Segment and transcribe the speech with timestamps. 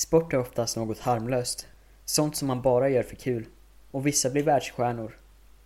[0.00, 1.68] Sport är oftast något harmlöst.
[2.04, 3.46] Sånt som man bara gör för kul.
[3.90, 5.18] Och vissa blir världsstjärnor.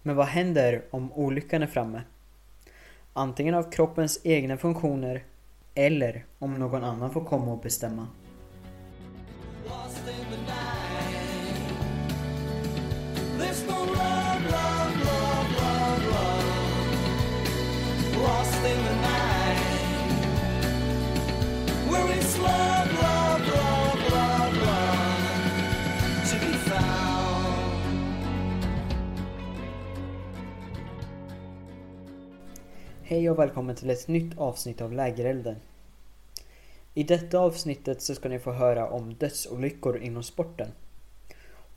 [0.03, 2.03] Men vad händer om olyckan är framme?
[3.13, 5.25] Antingen av kroppens egna funktioner
[5.75, 8.09] eller om någon annan får komma och bestämma.
[33.15, 35.57] Hej och välkommen till ett nytt avsnitt av Lägerelden.
[36.95, 40.69] I detta avsnittet så ska ni få höra om dödsolyckor inom sporten.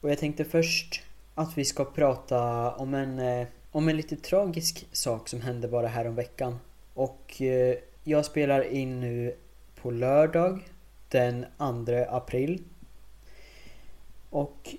[0.01, 1.01] Och jag tänkte först
[1.35, 5.87] att vi ska prata om en, eh, om en lite tragisk sak som hände bara
[5.87, 6.59] här om veckan.
[6.93, 9.35] Och eh, jag spelar in nu
[9.81, 10.59] på lördag
[11.09, 12.63] den 2 april.
[14.29, 14.75] Och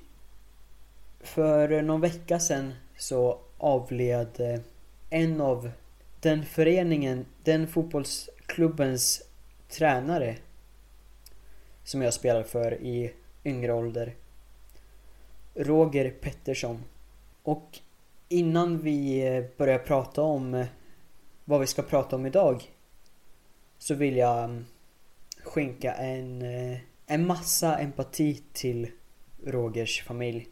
[1.20, 4.60] för någon vecka sedan så avled eh,
[5.10, 5.70] en av
[6.20, 9.22] den föreningen, den fotbollsklubbens
[9.68, 10.36] tränare
[11.84, 13.12] som jag spelar för i
[13.44, 14.14] yngre ålder.
[15.54, 16.84] Roger Pettersson.
[17.42, 17.78] Och
[18.28, 20.66] innan vi eh, börjar prata om eh,
[21.44, 22.62] vad vi ska prata om idag
[23.78, 24.66] så vill jag mm,
[25.42, 28.90] skänka en, eh, en massa empati till
[29.44, 30.48] Rogers familj.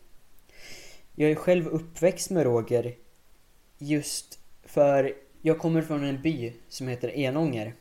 [1.14, 2.94] Jag är själv uppväxt med Roger
[3.78, 7.74] just för jag kommer från en by som heter Enånger.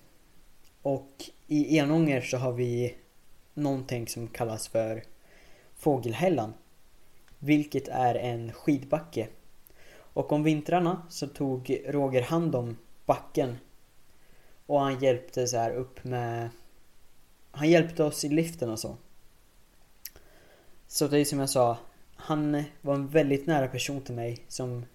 [0.81, 2.95] Och i Enånger så har vi
[3.53, 5.03] någonting som kallas för
[5.75, 6.53] Fågelhällan.
[7.39, 9.27] Vilket är en skidbacke.
[9.95, 13.57] Och om vintrarna så tog Roger hand om backen.
[14.65, 16.49] Och han hjälpte så här upp med...
[17.51, 18.97] Han hjälpte oss i liften och så.
[20.87, 21.77] Så det är som jag sa.
[22.15, 24.85] Han var en väldigt nära person till mig som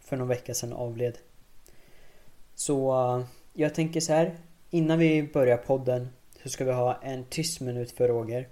[0.00, 1.18] för någon vecka sedan avled.
[2.58, 4.36] Så jag tänker så här.
[4.70, 6.08] Innan vi börjar podden
[6.42, 8.48] så ska vi ha en tyst minut för Roger.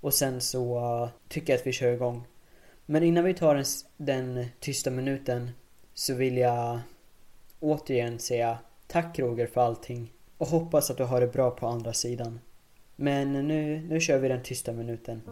[0.00, 2.26] Och sen så uh, tycker jag att vi kör igång.
[2.86, 3.64] Men innan vi tar den,
[3.96, 5.50] den tysta minuten
[5.94, 6.80] så vill jag
[7.60, 10.12] återigen säga tack Roger för allting.
[10.38, 12.40] Och hoppas att du har det bra på andra sidan.
[12.96, 15.22] Men nu, nu kör vi den tysta minuten.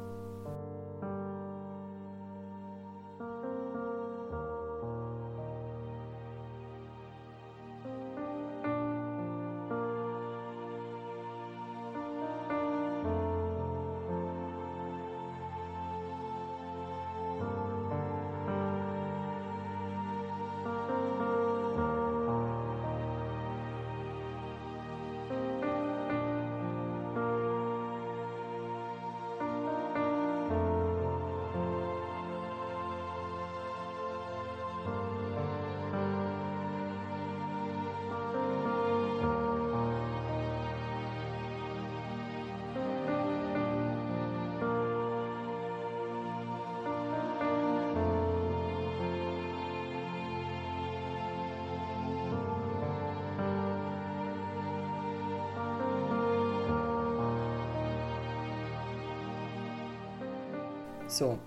[61.17, 61.39] Så.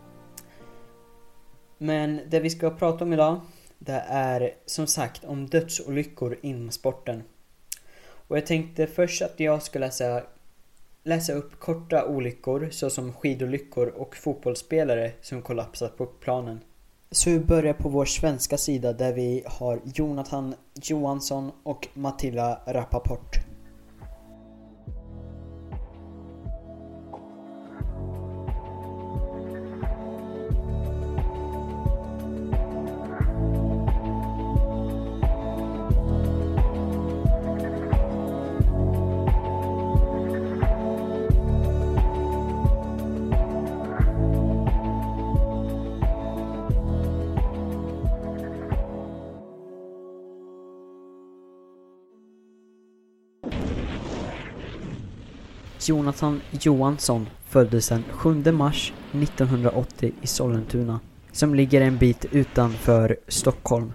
[1.78, 3.42] Men det vi ska prata om idag
[3.80, 7.24] det är som sagt om dödsolyckor inom sporten.
[8.28, 10.24] Och jag tänkte först att jag ska läsa,
[11.04, 16.60] läsa upp korta olyckor såsom skidolyckor och fotbollsspelare som kollapsat på planen.
[17.12, 23.49] Så vi börjar på vår svenska sida där vi har Jonathan Johansson och Matilda Rappaport.
[55.88, 61.00] Jonathan Johansson föddes den 7 mars 1980 i Sollentuna,
[61.32, 63.94] som ligger en bit utanför Stockholm.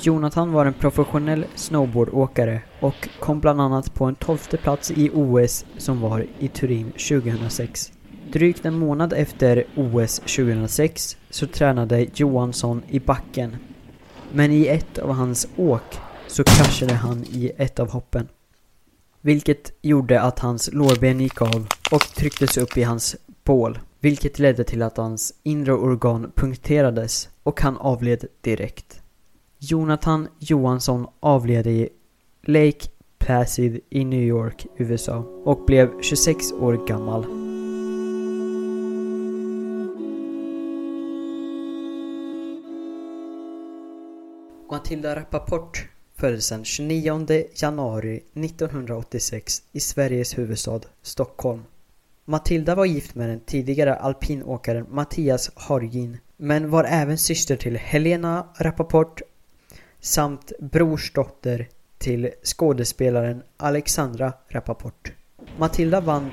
[0.00, 5.64] Jonathan var en professionell snowboardåkare och kom bland annat på en tolfte plats i OS
[5.76, 7.92] som var i Turin 2006.
[8.32, 13.56] Drygt en månad efter OS 2006 så tränade Johansson i backen.
[14.32, 18.28] Men i ett av hans åk så kraschade han i ett av hoppen
[19.20, 24.64] vilket gjorde att hans lårben gick av och trycktes upp i hans bål, vilket ledde
[24.64, 29.00] till att hans inre organ punkterades och han avled direkt.
[29.58, 31.88] Jonathan Johansson avled i
[32.42, 32.88] Lake
[33.18, 37.26] Placid i New York, USA och blev 26 år gammal.
[44.70, 45.88] Matilda Rappaport
[46.18, 51.62] föddes den 29 januari 1986 i Sveriges huvudstad Stockholm.
[52.24, 58.46] Matilda var gift med den tidigare alpinåkaren Mattias Hargin men var även syster till Helena
[58.58, 59.20] Rappaport
[60.00, 61.68] samt brorsdotter
[61.98, 65.12] till skådespelaren Alexandra Rappaport.
[65.58, 66.30] Matilda vann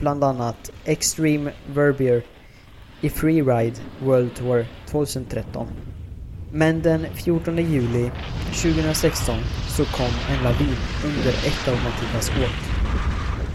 [0.00, 2.24] bland annat Extreme Verbier
[3.00, 5.66] i Freeride World Tour 2013.
[6.54, 8.10] Men den 14 juli
[8.44, 9.38] 2016
[9.68, 12.56] så kom en lavin under ett av Matildas åk.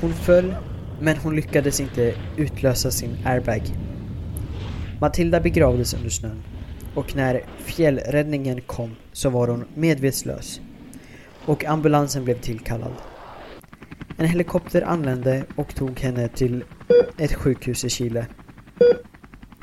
[0.01, 0.55] Hon föll,
[1.01, 3.61] men hon lyckades inte utlösa sin airbag.
[5.01, 6.43] Matilda begravdes under snön
[6.95, 10.61] och när fjällräddningen kom så var hon medvetslös
[11.45, 12.93] och ambulansen blev tillkallad.
[14.17, 16.63] En helikopter anlände och tog henne till
[17.17, 18.25] ett sjukhus i Chile.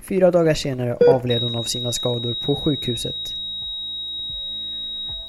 [0.09, 3.24] Fyra dagar senare avled hon av sina skador på sjukhuset.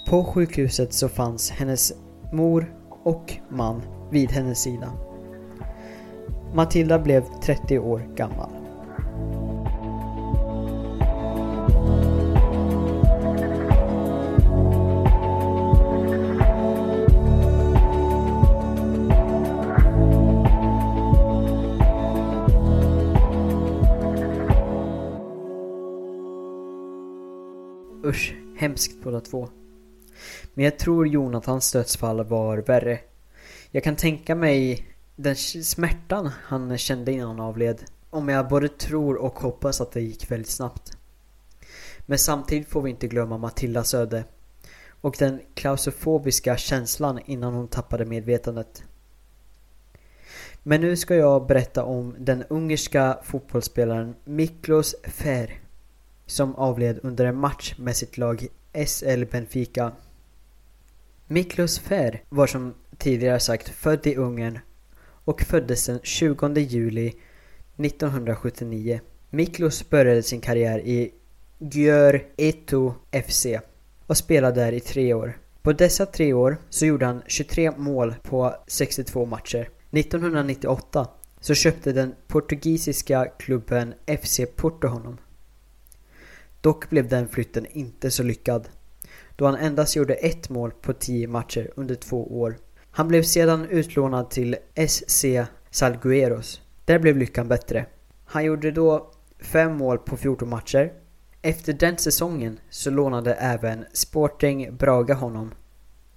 [0.09, 1.93] På sjukhuset så fanns hennes
[2.31, 3.81] mor och man
[4.11, 4.91] vid hennes sida.
[6.53, 8.49] Matilda blev 30 år gammal.
[28.03, 29.49] Usch, hemskt båda två.
[30.55, 32.99] Men jag tror Jonathans dödsfall var värre.
[33.71, 37.83] Jag kan tänka mig den smärtan han kände innan han avled.
[38.09, 40.97] Om jag både tror och hoppas att det gick väldigt snabbt.
[42.05, 44.23] Men samtidigt får vi inte glömma Matildas öde.
[45.01, 48.83] Och den klaustrofobiska känslan innan hon tappade medvetandet.
[50.63, 55.61] Men nu ska jag berätta om den ungerska fotbollsspelaren Miklos Fer
[56.25, 58.47] som avled under en match med sitt lag
[58.87, 59.91] SL Benfica.
[61.27, 64.59] Miklos Fer var som tidigare sagt född i Ungern
[65.01, 67.13] och föddes den 20 juli
[67.77, 68.99] 1979.
[69.29, 71.11] Miklos började sin karriär i
[71.59, 72.93] Györ Eto
[73.25, 73.45] FC
[74.07, 75.37] och spelade där i tre år.
[75.61, 79.69] På dessa tre år så gjorde han 23 mål på 62 matcher.
[79.91, 81.07] 1998
[81.39, 85.17] så köpte den portugisiska klubben FC Porto honom.
[86.61, 88.69] Dock blev den flytten inte så lyckad.
[89.35, 92.57] Då han endast gjorde ett mål på 10 matcher under två år.
[92.91, 94.55] Han blev sedan utlånad till
[94.87, 95.25] SC
[95.69, 96.61] Salgueros.
[96.85, 97.85] Där blev lyckan bättre.
[98.25, 100.93] Han gjorde då 5 mål på 14 matcher.
[101.41, 105.53] Efter den säsongen så lånade även Sporting Braga honom.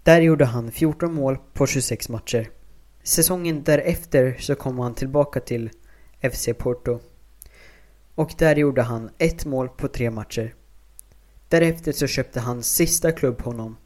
[0.03, 2.51] Där gjorde han 14 mål på 26 matcher.
[3.03, 5.71] Säsongen därefter så kom han tillbaka till
[6.33, 7.01] FC Porto.
[8.15, 10.55] Och där gjorde han ett mål på tre matcher.
[11.49, 13.77] Därefter så köpte hans sista klubb honom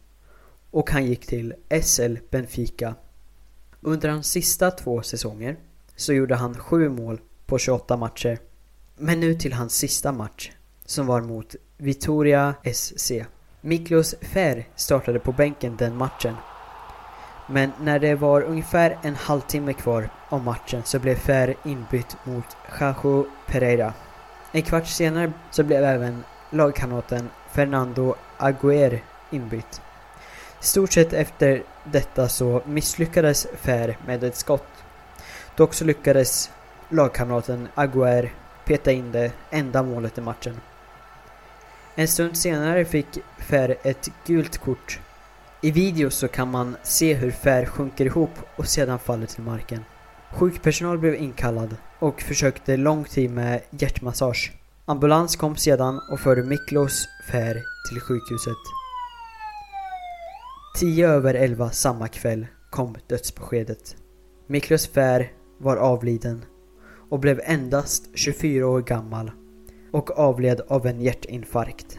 [0.71, 2.95] och han gick till SL Benfica.
[3.81, 5.57] Under hans sista två säsonger
[5.97, 8.39] så gjorde han sju mål på 28 matcher.
[8.97, 10.51] Men nu till hans sista match
[10.85, 13.13] som var mot Vitoria SC.
[13.61, 16.35] Miklos Fer startade på bänken den matchen.
[17.49, 22.45] Men när det var ungefär en halvtimme kvar av matchen så blev Fer inbytt mot
[22.81, 23.95] Jajo Pereira.
[24.53, 29.81] En kvart senare så blev även lagkamraten Fernando Agüer inbytt.
[30.61, 34.85] Stort sett efter detta så misslyckades Fer med ett skott.
[35.57, 36.51] Dock så lyckades
[36.89, 38.33] lagkamraten Agüer
[38.65, 40.61] peta in det enda målet i matchen.
[41.95, 45.01] En stund senare fick Fer ett gult kort.
[45.61, 49.85] I video så kan man se hur Fer sjunker ihop och sedan faller till marken.
[50.31, 54.53] Sjukpersonal blev inkallad och försökte lång tid med hjärtmassage.
[54.85, 58.57] Ambulans kom sedan och förde Miklos Fär till sjukhuset.
[60.79, 63.97] Tio över elva samma kväll kom dödsbeskedet.
[64.47, 66.45] Miklos Fär var avliden
[67.11, 69.31] och blev endast 24 år gammal
[69.93, 71.99] och avled av en hjärtinfarkt.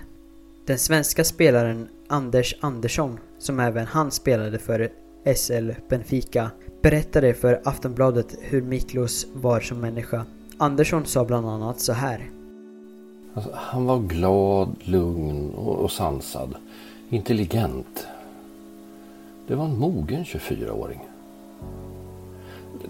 [0.68, 4.90] Den svenska spelaren Anders Andersson, som även han spelade för
[5.36, 10.26] SL Benfica, berättade för Aftonbladet hur Miklos var som människa.
[10.58, 12.30] Andersson sa bland annat så här.
[13.34, 16.56] Alltså, han var glad, lugn och, och sansad.
[17.10, 18.08] Intelligent.
[19.48, 21.00] Det var en mogen 24-åring.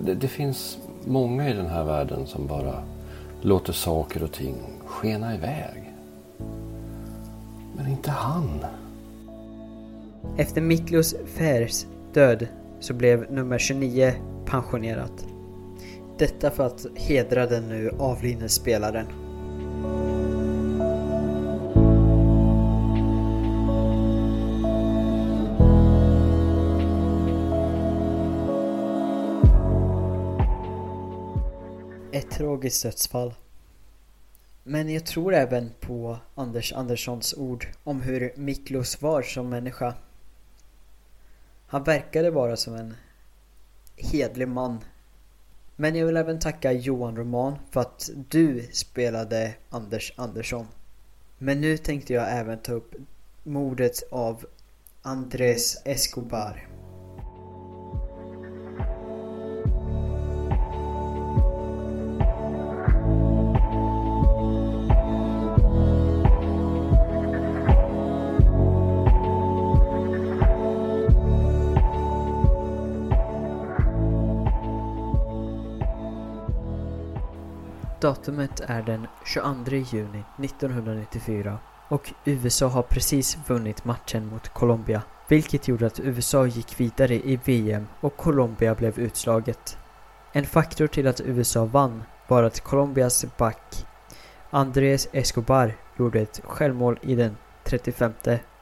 [0.06, 2.84] det, det finns många i den här världen som bara
[3.42, 5.94] låter saker och ting skena iväg.
[7.76, 8.66] Men inte han.
[10.38, 12.48] Efter Miklos Färs död
[12.80, 14.14] så blev nummer 29
[14.46, 15.26] pensionerat.
[16.18, 19.23] Detta för att hedra den nu avlidne spelaren.
[32.64, 33.34] Tragiskt dödsfall.
[34.64, 39.96] Men jag tror även på Anders Anderssons ord om hur Miklos var som människa.
[41.68, 42.96] Han verkade vara som en
[43.96, 44.80] hedlig man.
[45.76, 50.68] Men jag vill även tacka Johan Roman för att du spelade Anders Andersson.
[51.38, 52.96] Men nu tänkte jag även ta upp
[53.44, 54.46] mordet av
[55.02, 56.73] Andres Escobar.
[78.04, 81.58] Datumet är den 22 juni 1994
[81.90, 85.02] och USA har precis vunnit matchen mot Colombia.
[85.28, 89.78] Vilket gjorde att USA gick vidare i VM och Colombia blev utslaget.
[90.32, 93.86] En faktor till att USA vann var att Colombias back
[94.50, 98.14] Andres Escobar gjorde ett självmål i den 35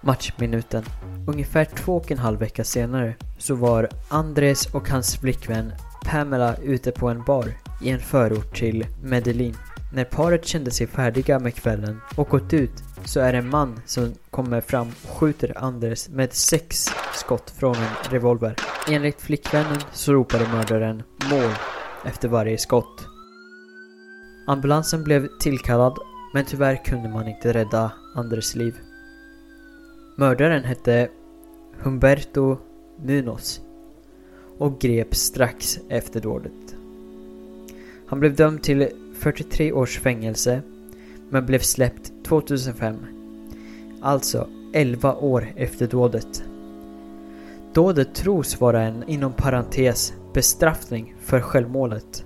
[0.01, 0.83] matchminuten.
[1.27, 5.73] Ungefär två och en halv vecka senare så var Andres och hans flickvän
[6.05, 9.55] Pamela ute på en bar i en förort till Medellin.
[9.93, 13.81] När paret kände sig färdiga med kvällen och gått ut så är det en man
[13.85, 18.55] som kommer fram och skjuter Andres med sex skott från en revolver.
[18.89, 21.51] Enligt flickvännen så ropade mördaren mål
[22.05, 23.07] efter varje skott.
[24.47, 25.97] Ambulansen blev tillkallad
[26.33, 28.75] men tyvärr kunde man inte rädda Andres liv.
[30.17, 31.09] Mördaren hette
[31.79, 32.57] Humberto
[32.99, 33.61] Munoz
[34.57, 36.70] och greps strax efter dådet.
[38.11, 40.61] Han blev dömd till 43 års fängelse
[41.29, 42.95] men blev släppt 2005.
[44.01, 46.43] Alltså 11 år efter dådet.
[47.73, 52.25] Dådet tros vara en, inom parentes, bestraffning för självmålet.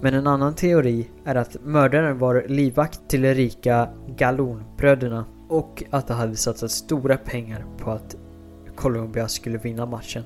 [0.00, 6.08] Men en annan teori är att mördaren var livvakt till de rika Galonbröderna och att
[6.08, 8.16] de hade satsat stora pengar på att
[8.76, 10.22] Colombia skulle vinna matchen.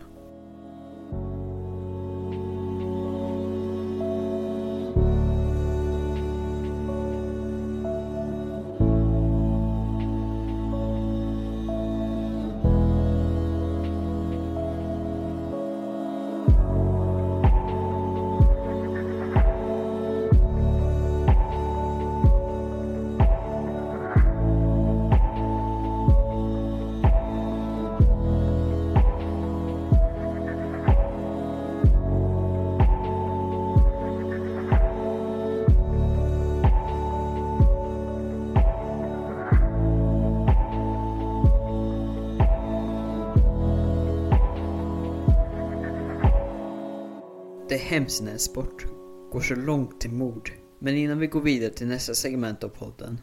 [47.70, 48.86] Det är hemskt när en sport
[49.32, 50.52] går så långt till mord.
[50.78, 53.20] Men innan vi går vidare till nästa segment av podden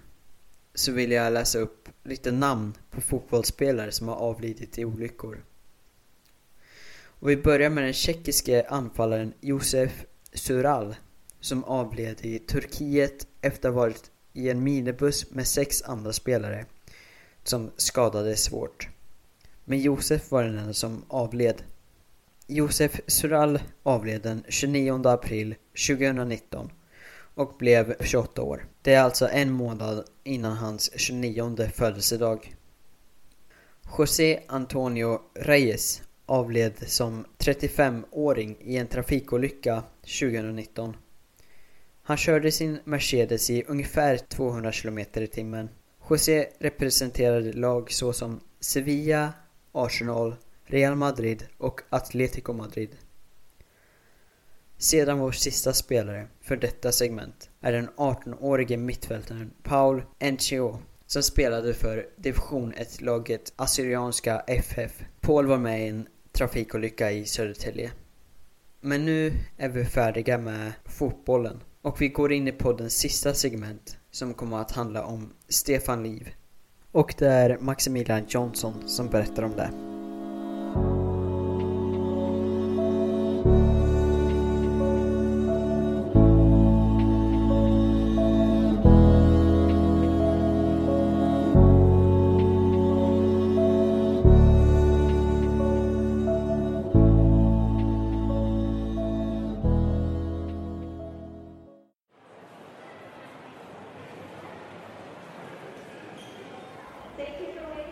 [0.75, 5.43] så vill jag läsa upp lite namn på fotbollsspelare som har avlidit i olyckor.
[7.05, 10.95] Och vi börjar med den tjeckiske anfallaren Josef Sural
[11.39, 16.65] som avled i Turkiet efter att ha varit i en minibuss med sex andra spelare
[17.43, 18.89] som skadades svårt.
[19.65, 21.63] Men Josef var den enda som avled
[22.49, 25.55] Josef Sural avled den 29 april
[25.87, 26.71] 2019
[27.35, 28.67] och blev 28 år.
[28.81, 32.55] Det är alltså en månad innan hans 29 födelsedag.
[33.97, 40.95] José Antonio Reyes avled som 35-åring i en trafikolycka 2019.
[42.03, 45.69] Han körde sin Mercedes i ungefär 200 km i timmen.
[46.09, 49.33] José representerade lag såsom Sevilla,
[49.71, 50.35] Arsenal,
[50.69, 52.89] Real Madrid och Atletico Madrid.
[54.77, 61.73] Sedan vår sista spelare för detta segment är den 18-årige mittfältaren Paul Enchio som spelade
[61.73, 65.03] för division 1-laget Assyrianska FF.
[65.21, 67.91] Paul var med i en trafikolycka i Södertälje.
[68.81, 73.97] Men nu är vi färdiga med fotbollen och vi går in i poddens sista segment
[74.11, 76.29] som kommer att handla om Stefan Liv.
[76.91, 79.96] Och det är Maximilian Johnson som berättar om det.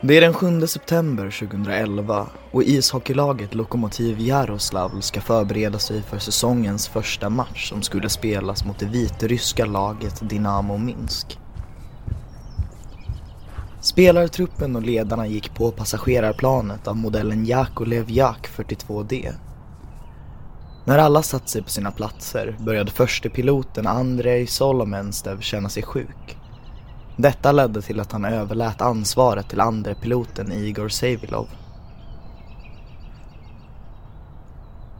[0.07, 6.87] Det är den 7 september 2011 och ishockeylaget Lokomotiv Jaroslavl ska förbereda sig för säsongens
[6.87, 11.39] första match som skulle spelas mot det vitryska laget Dynamo Minsk.
[13.81, 19.33] Spelartruppen och ledarna gick på passagerarplanet av modellen Yakolev Jak 42D.
[20.85, 26.37] När alla satt sig på sina platser började förste piloten Andrei Solomenstev känna sig sjuk.
[27.17, 31.47] Detta ledde till att han överlät ansvaret till andre piloten Igor Savilov.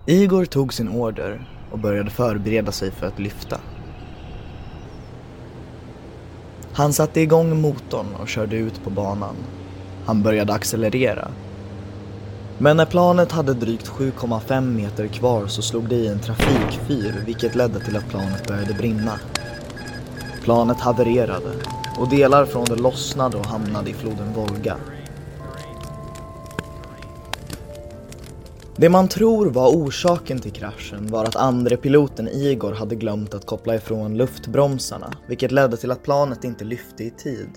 [0.06, 3.60] Igor tog sin order och började förbereda sig för att lyfta.
[6.74, 9.36] Han satte igång motorn och körde ut på banan.
[10.06, 11.32] Han började accelerera.
[12.58, 17.56] Men när planet hade drygt 7,5 meter kvar så slog det i en trafikfyr vilket
[17.56, 19.20] ledde till att planet började brinna.
[20.46, 21.52] Planet havererade
[22.00, 24.78] och delar från det lossnade och hamnade i floden Volga.
[28.76, 33.46] Det man tror var orsaken till kraschen var att andre piloten Igor hade glömt att
[33.46, 37.50] koppla ifrån luftbromsarna, vilket ledde till att planet inte lyfte i tid.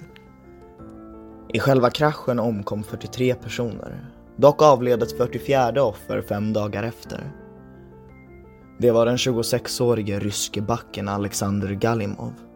[1.49, 4.11] I själva kraschen omkom 43 personer.
[4.37, 7.33] Dock avled ett 44 offer fem dagar efter.
[8.79, 12.48] Det var den 26-årige ryske backen Alexander Galimov.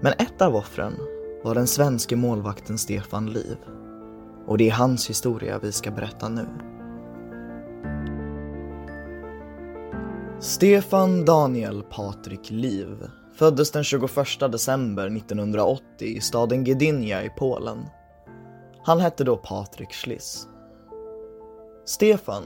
[0.00, 0.94] Men ett av offren
[1.44, 3.56] var den svenske målvakten Stefan Liv.
[4.46, 6.46] Och det är hans historia vi ska berätta nu.
[10.40, 14.10] Stefan Daniel Patrik Liv föddes den 21
[14.40, 17.86] december 1980 i staden Gdynia i Polen.
[18.82, 20.48] Han hette då Patrik Schliss.
[21.84, 22.42] Stefan,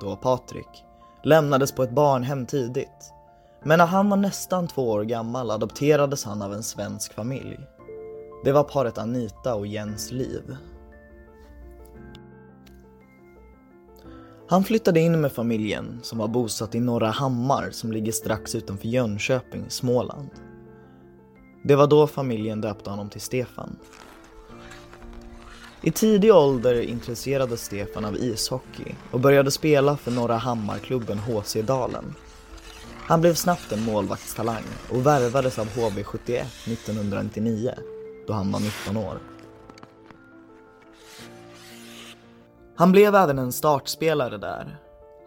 [0.00, 0.84] då Patrik,
[1.22, 3.15] lämnades på ett barnhem tidigt.
[3.66, 7.58] Men när han var nästan två år gammal adopterades han av en svensk familj.
[8.44, 10.56] Det var paret Anita och Jens Liv.
[14.48, 18.88] Han flyttade in med familjen som var bosatt i Norra Hammar som ligger strax utanför
[18.88, 20.30] Jönköping, Småland.
[21.64, 23.76] Det var då familjen döpte honom till Stefan.
[25.82, 32.14] I tidig ålder intresserades Stefan av ishockey och började spela för Norra Hammarklubben HC Dalen.
[33.08, 37.74] Han blev snabbt en målvaktstalang och värvades av HV71 1999
[38.26, 39.18] då han var 19 år.
[42.76, 44.78] Han blev även en startspelare där.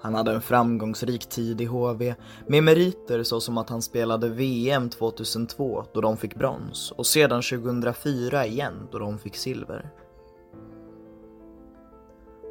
[0.01, 2.15] Han hade en framgångsrik tid i HV
[2.47, 8.45] med meriter såsom att han spelade VM 2002 då de fick brons och sedan 2004
[8.45, 9.89] igen då de fick silver.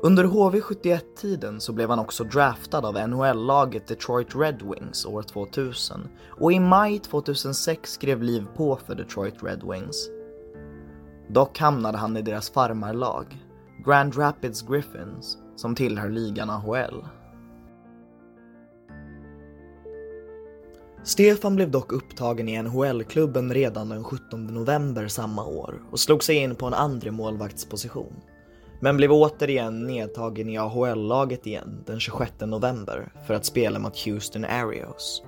[0.03, 6.53] Under HV71-tiden så blev han också draftad av NHL-laget Detroit Red Wings år 2000 och
[6.53, 10.09] i maj 2006 skrev Liv på för Detroit Red Wings.
[11.29, 13.27] Dock hamnade han i deras farmarlag,
[13.87, 17.05] Grand Rapids Griffins, som tillhör ligan AHL.
[21.05, 26.37] Stefan blev dock upptagen i NHL-klubben redan den 17 november samma år och slog sig
[26.37, 28.15] in på en andra målvaktsposition.
[28.81, 34.45] Men blev återigen nedtagen i AHL-laget igen den 26 november för att spela mot Houston
[34.45, 35.23] Arios.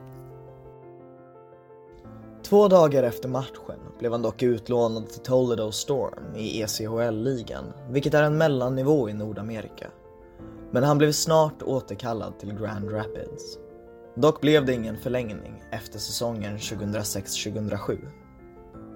[2.43, 8.23] Två dagar efter matchen blev han dock utlånad till Toledo Storm i ECHL-ligan, vilket är
[8.23, 9.87] en mellannivå i Nordamerika.
[10.71, 13.59] Men han blev snart återkallad till Grand Rapids.
[14.15, 17.99] Dock blev det ingen förlängning efter säsongen 2006-2007.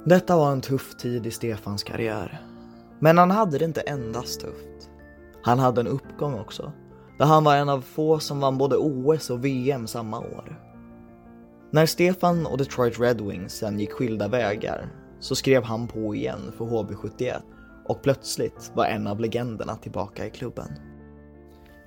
[0.04, 2.53] Detta var en tuff tid i Stefans karriär.
[3.04, 4.90] Men han hade det inte endast tufft.
[5.42, 6.72] Han hade en uppgång också,
[7.18, 10.60] där han var en av få som vann både OS och VM samma år.
[11.70, 14.88] När Stefan och Detroit Red Wings sen gick skilda vägar
[15.20, 17.40] så skrev han på igen för HB71
[17.88, 20.68] och plötsligt var en av legenderna tillbaka i klubben.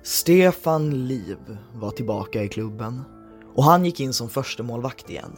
[0.02, 3.02] Stefan Liv var tillbaka i klubben
[3.54, 5.36] och han gick in som första målvakt igen.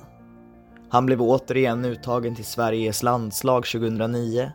[0.89, 4.53] Han blev återigen uttagen till Sveriges landslag 2009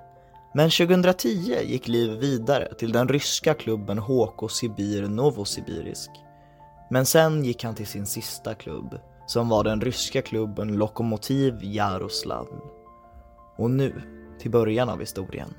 [0.56, 6.12] men 2010 gick Liv vidare till den ryska klubben HK Sibir Novosibirisk.
[6.90, 12.62] Men sen gick han till sin sista klubb som var den ryska klubben Lokomotiv Jaroslavl.
[13.58, 14.02] Och nu
[14.40, 15.54] till början av historien.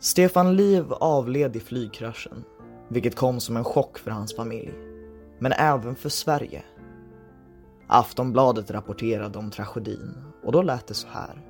[0.00, 2.44] Stefan Liv avled i flygkraschen,
[2.88, 4.74] vilket kom som en chock för hans familj.
[5.38, 6.62] Men även för Sverige.
[7.86, 11.47] Aftonbladet rapporterade om tragedin och då lät det så här.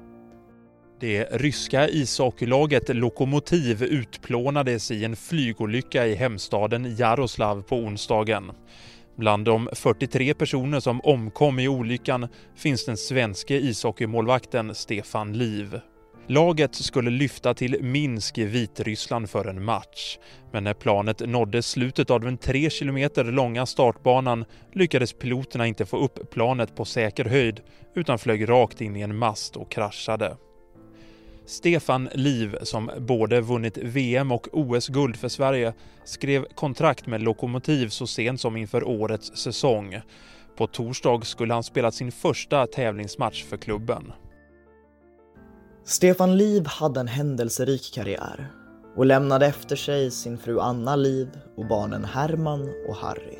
[1.01, 8.53] Det ryska ishockeylaget Lokomotiv utplånades i en flygolycka i hemstaden Jaroslav på onsdagen.
[9.17, 15.81] Bland de 43 personer som omkom i olyckan finns den svenske ishockeymålvakten Stefan Liv.
[16.27, 20.19] Laget skulle lyfta till Minsk i Vitryssland för en match.
[20.53, 25.99] Men när planet nådde slutet av den 3 kilometer långa startbanan lyckades piloterna inte få
[25.99, 27.61] upp planet på säker höjd
[27.95, 30.37] utan flög rakt in i en mast och kraschade.
[31.49, 35.73] Stefan Liv, som både vunnit VM och OS-guld för Sverige,
[36.05, 40.01] skrev kontrakt med Lokomotiv så sent som inför årets säsong.
[40.57, 44.13] På torsdag skulle han spela sin första tävlingsmatch för klubben.
[45.85, 48.53] Stefan Liv hade en händelserik karriär
[48.97, 53.39] och lämnade efter sig sin fru Anna Liv och barnen Herman och Harry.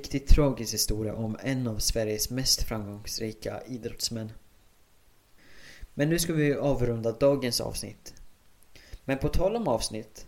[0.00, 4.32] Riktigt tragisk historia om en av Sveriges mest framgångsrika idrottsmän.
[5.94, 8.14] Men nu ska vi avrunda dagens avsnitt.
[9.04, 10.26] Men på tal om avsnitt.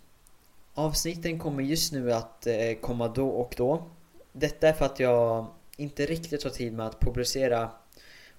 [0.75, 3.91] Avsnitten kommer just nu att eh, komma då och då.
[4.33, 7.71] Detta är för att jag inte riktigt har tid med att publicera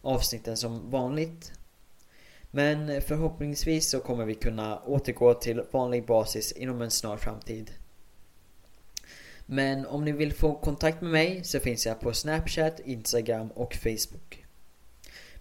[0.01, 1.51] avsnitten som vanligt.
[2.51, 7.71] Men förhoppningsvis så kommer vi kunna återgå till vanlig basis inom en snar framtid.
[9.53, 13.75] Men om ni vill få kontakt med mig så finns jag på Snapchat, Instagram och
[13.75, 14.45] Facebook.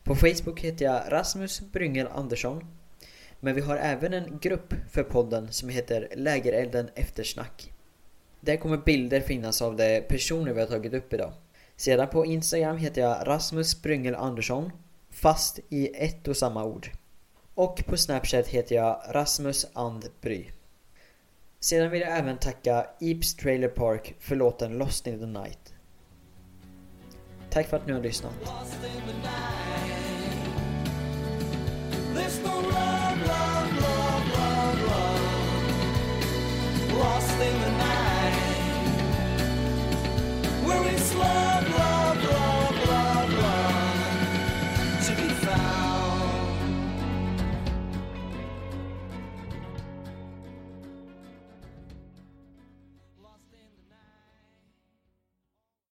[0.03, 2.65] På Facebook heter jag Rasmus Bryngel Andersson.
[3.41, 7.73] Men vi har även en grupp för podden som heter Lägerelden Eftersnack.
[8.41, 11.33] Där kommer bilder finnas av de personer vi har tagit upp idag.
[11.77, 14.71] Sedan på Instagram heter jag Rasmus Bryngel Andersson
[15.11, 16.89] fast i ett och samma ord.
[17.55, 20.47] Och på Snapchat heter jag Rasmus And Bry.
[21.63, 25.75] Sedan vill jag även tacka Eeps Trailer Park för låten Lost in the Night.
[27.51, 28.35] Tack för att ni har lyssnat.
[36.99, 38.37] lost in the night.
[40.67, 41.92] Where is love, love?